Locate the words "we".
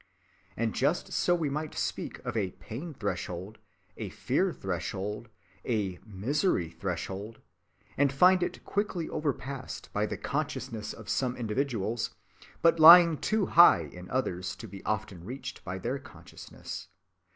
1.35-1.47